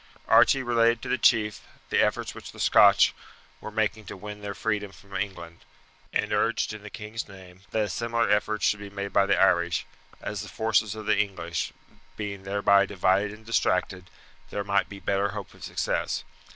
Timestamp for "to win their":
4.05-4.55